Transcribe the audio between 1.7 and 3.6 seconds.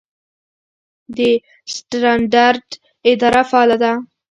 سټنډرډ اداره